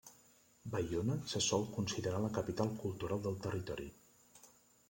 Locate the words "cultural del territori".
2.81-3.87